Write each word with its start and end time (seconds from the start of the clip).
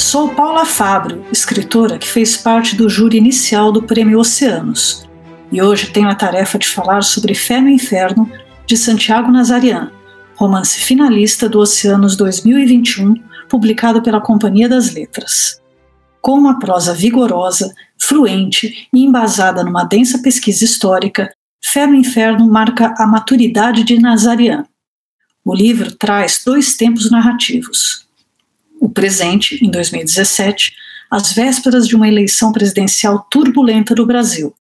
Sou 0.00 0.30
Paula 0.30 0.64
Fabro, 0.64 1.26
escritora 1.30 1.98
que 1.98 2.08
fez 2.08 2.34
parte 2.34 2.74
do 2.74 2.88
júri 2.88 3.18
inicial 3.18 3.70
do 3.70 3.82
Prêmio 3.82 4.18
Oceanos, 4.18 5.06
e 5.52 5.60
hoje 5.60 5.90
tenho 5.90 6.08
a 6.08 6.14
tarefa 6.14 6.58
de 6.58 6.66
falar 6.66 7.02
sobre 7.02 7.34
Fé 7.34 7.60
no 7.60 7.68
Inferno, 7.68 8.28
de 8.66 8.78
Santiago 8.78 9.30
Nazarian, 9.30 9.92
romance 10.34 10.80
finalista 10.80 11.50
do 11.50 11.60
Oceanos 11.60 12.16
2021, 12.16 13.14
publicado 13.46 14.00
pela 14.00 14.22
Companhia 14.22 14.70
das 14.70 14.94
Letras. 14.94 15.60
Com 16.22 16.32
uma 16.32 16.58
prosa 16.58 16.94
vigorosa, 16.94 17.72
fluente 17.98 18.88
e 18.92 19.04
embasada 19.04 19.62
numa 19.62 19.84
densa 19.84 20.20
pesquisa 20.22 20.64
histórica, 20.64 21.30
Fé 21.62 21.86
no 21.86 21.94
Inferno 21.94 22.48
marca 22.48 22.94
a 22.96 23.06
maturidade 23.06 23.84
de 23.84 24.00
Nazarian. 24.00 24.64
O 25.44 25.54
livro 25.54 25.94
traz 25.94 26.40
dois 26.44 26.74
tempos 26.74 27.10
narrativos. 27.10 28.09
O 28.80 28.88
presente, 28.88 29.62
em 29.62 29.70
2017, 29.70 30.72
às 31.10 31.34
vésperas 31.34 31.86
de 31.86 31.94
uma 31.94 32.08
eleição 32.08 32.50
presidencial 32.50 33.26
turbulenta 33.30 33.94
no 33.94 34.06
Brasil, 34.06 34.54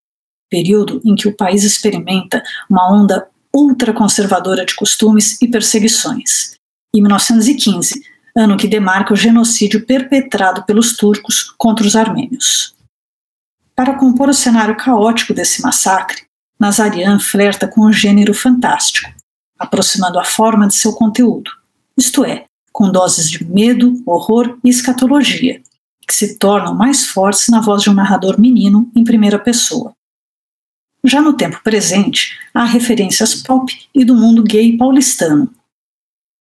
período 0.50 1.02
em 1.06 1.16
que 1.16 1.28
o 1.28 1.36
país 1.36 1.64
experimenta 1.64 2.44
uma 2.70 2.92
onda 2.92 3.28
ultraconservadora 3.56 4.66
de 4.66 4.76
costumes 4.76 5.42
e 5.42 5.48
perseguições. 5.48 6.56
E 6.94 7.02
1915, 7.02 8.04
ano 8.36 8.58
que 8.58 8.68
demarca 8.68 9.14
o 9.14 9.18
genocídio 9.18 9.86
perpetrado 9.86 10.64
pelos 10.66 10.98
turcos 10.98 11.54
contra 11.58 11.88
os 11.88 11.96
armênios. 11.96 12.76
Para 13.74 13.98
compor 13.98 14.28
o 14.28 14.34
cenário 14.34 14.76
caótico 14.76 15.34
desse 15.34 15.62
massacre, 15.62 16.24
Nazarian 16.60 17.20
flerta 17.20 17.68
com 17.68 17.82
o 17.82 17.94
gênero 17.94 18.34
fantástico, 18.34 19.10
aproximando 19.58 20.20
a 20.20 20.26
forma 20.26 20.68
de 20.68 20.76
seu 20.76 20.92
conteúdo, 20.92 21.50
isto 21.98 22.26
é, 22.26 22.46
com 22.72 22.92
doses 22.92 23.30
de 23.30 23.44
medo, 23.44 24.02
horror 24.06 24.58
e 24.64 24.70
escatologia, 24.70 25.62
que 26.08 26.14
se 26.14 26.38
tornam 26.38 26.74
mais 26.74 27.06
fortes 27.06 27.50
na 27.50 27.62
voz 27.62 27.84
de 27.84 27.90
um 27.90 27.94
narrador 27.94 28.40
menino 28.40 28.90
em 28.96 29.04
primeira 29.04 29.40
pessoa. 29.40 29.94
Já 31.04 31.22
no 31.22 31.34
tempo 31.34 31.62
presente, 31.64 32.38
há 32.54 32.66
referências 32.66 33.36
pop 33.36 33.72
e 33.94 34.04
do 34.04 34.16
mundo 34.16 34.44
gay 34.44 34.76
paulistano. 34.78 35.50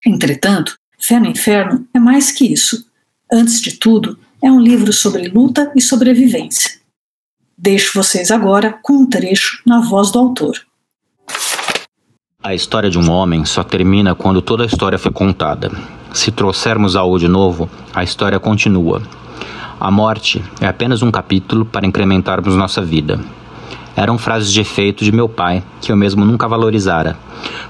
Entretanto, 0.04 0.76
Fé 0.98 1.20
no 1.20 1.26
Inferno 1.26 1.86
é 1.94 1.98
mais 1.98 2.32
que 2.32 2.52
isso. 2.52 2.86
Antes 3.30 3.60
de 3.60 3.78
tudo, 3.78 4.18
é 4.42 4.50
um 4.50 4.60
livro 4.60 4.92
sobre 4.92 5.28
luta 5.28 5.70
e 5.76 5.80
sobrevivência. 5.80 6.78
Deixo 7.56 7.92
vocês 7.94 8.30
agora 8.30 8.78
com 8.82 8.94
um 8.94 9.06
trecho 9.06 9.62
na 9.66 9.80
voz 9.80 10.10
do 10.10 10.18
autor. 10.18 10.56
A 12.42 12.54
história 12.54 12.88
de 12.88 12.98
um 12.98 13.10
homem 13.10 13.44
só 13.44 13.64
termina 13.64 14.14
quando 14.14 14.40
toda 14.40 14.62
a 14.62 14.66
história 14.66 14.98
foi 14.98 15.12
contada. 15.12 15.70
Se 16.12 16.33
trouxermos 16.33 16.97
algo 16.97 17.19
de 17.19 17.28
novo, 17.28 17.69
a 17.95 18.03
história 18.03 18.41
continua. 18.41 19.03
A 19.78 19.91
morte 19.91 20.42
é 20.61 20.67
apenas 20.67 21.03
um 21.03 21.11
capítulo 21.11 21.64
para 21.64 21.87
incrementarmos 21.87 22.56
nossa 22.56 22.83
vida. 22.83 23.20
Eram 23.95 24.17
frases 24.17 24.53
de 24.53 24.61
efeito 24.61 25.05
de 25.05 25.12
meu 25.12 25.29
pai, 25.29 25.62
que 25.81 25.92
eu 25.92 25.97
mesmo 25.97 26.25
nunca 26.25 26.48
valorizara. 26.48 27.17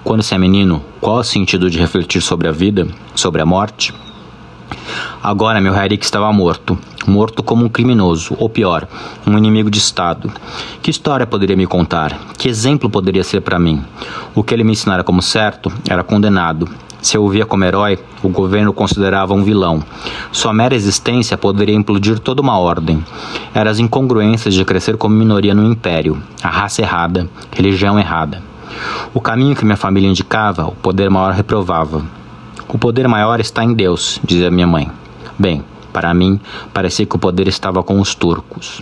Quando 0.05 0.22
se 0.22 0.34
é 0.34 0.39
menino, 0.39 0.83
qual 1.00 1.19
o 1.19 1.25
sentido 1.25 1.69
de 1.69 1.78
refletir 1.78 2.22
sobre 2.22 2.48
a 2.48 2.53
vida, 2.53 2.86
sobre 3.14 3.42
a 3.42 3.47
morte? 3.47 3.92
Agora 5.22 5.61
meu 5.61 5.75
Eric 5.75 6.05
estava 6.05 6.33
morto, 6.33 6.78
morto 7.06 7.42
como 7.42 7.64
um 7.64 7.69
criminoso, 7.69 8.36
ou 8.39 8.48
pior, 8.48 8.86
um 9.27 9.36
inimigo 9.36 9.70
de 9.70 9.78
Estado. 9.78 10.31
Que 10.81 10.91
história 10.91 11.27
poderia 11.27 11.56
me 11.56 11.66
contar? 11.66 12.16
Que 12.39 12.48
exemplo 12.48 12.89
poderia 12.89 13.25
ser 13.25 13.41
para 13.41 13.59
mim? 13.59 13.83
O 14.34 14.44
que 14.44 14.55
ele 14.55 14.64
me 14.64 14.72
ensinara 14.72 15.03
como 15.03 15.20
certo 15.20 15.72
era 15.89 16.05
condenado, 16.05 16.69
se 17.00 17.16
eu 17.16 17.24
o 17.24 17.28
via 17.28 17.46
como 17.46 17.64
herói, 17.64 17.98
o 18.22 18.28
governo 18.28 18.72
considerava 18.72 19.32
um 19.32 19.44
vilão. 19.44 19.82
Sua 20.32 20.52
mera 20.52 20.74
existência 20.74 21.38
poderia 21.38 21.74
implodir 21.74 22.19
toda 22.19 22.42
uma 22.42 22.59
ordem. 22.59 23.04
Eram 23.54 23.70
as 23.70 23.78
incongruências 23.78 24.54
de 24.54 24.64
crescer 24.64 24.97
como 24.97 25.14
minoria 25.14 25.54
no 25.54 25.64
império, 25.64 26.20
a 26.42 26.48
raça 26.48 26.82
errada, 26.82 27.28
religião 27.53 27.98
errada. 27.98 28.42
O 29.14 29.20
caminho 29.20 29.56
que 29.56 29.64
minha 29.64 29.76
família 29.76 30.09
indicava, 30.09 30.66
o 30.66 30.72
poder 30.72 31.09
maior 31.09 31.32
reprovava. 31.32 32.03
O 32.69 32.78
poder 32.78 33.09
maior 33.09 33.41
está 33.41 33.65
em 33.65 33.72
Deus, 33.72 34.20
dizia 34.25 34.50
minha 34.50 34.66
mãe. 34.66 34.91
Bem, 35.38 35.65
para 35.92 36.12
mim, 36.12 36.38
parecia 36.72 37.06
que 37.06 37.16
o 37.16 37.19
poder 37.19 37.48
estava 37.48 37.82
com 37.82 38.00
os 38.00 38.15
turcos. 38.15 38.78